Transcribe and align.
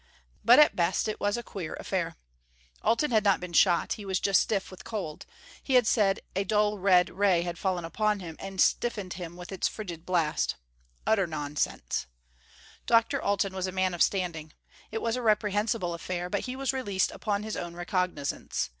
But 0.43 0.57
at 0.57 0.75
best 0.75 1.07
it 1.07 1.19
was 1.19 1.37
a 1.37 1.43
queer 1.43 1.75
affair. 1.75 2.15
Alten 2.81 3.11
had 3.11 3.23
not 3.23 3.39
been 3.39 3.53
shot; 3.53 3.93
he 3.93 4.03
was 4.03 4.19
just 4.19 4.41
stiff 4.41 4.71
with 4.71 4.83
cold; 4.83 5.27
he 5.61 5.79
said 5.83 6.21
a 6.35 6.43
dull 6.43 6.79
red 6.79 7.11
ray 7.11 7.43
had 7.43 7.59
fallen 7.59 7.85
upon 7.85 8.19
him 8.19 8.35
and 8.39 8.59
stiffened 8.59 9.13
him 9.13 9.35
with 9.35 9.51
its 9.51 9.67
frigid 9.67 10.03
blast. 10.03 10.55
Utter 11.05 11.27
nonsense! 11.27 12.07
Dr. 12.87 13.21
Alten 13.21 13.53
was 13.53 13.67
a 13.67 13.71
man 13.71 13.93
of 13.93 14.01
standing. 14.01 14.53
It 14.89 15.03
was 15.03 15.15
a 15.15 15.21
reprehensible 15.21 15.93
affair, 15.93 16.31
but 16.31 16.45
he 16.45 16.55
was 16.55 16.73
released 16.73 17.11
upon 17.11 17.43
his 17.43 17.55
own 17.55 17.75
recognizance. 17.75 18.69